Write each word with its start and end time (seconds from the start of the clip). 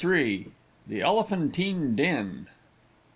THE 0.87 1.01
ELEPHANTINE 1.01 1.95
DEN. 1.95 2.47